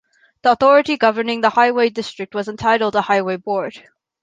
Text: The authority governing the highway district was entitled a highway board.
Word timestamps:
The 0.41 0.53
authority 0.53 0.97
governing 0.97 1.41
the 1.41 1.51
highway 1.51 1.91
district 1.91 2.33
was 2.33 2.47
entitled 2.47 2.95
a 2.95 3.03
highway 3.03 3.37
board. 3.37 3.87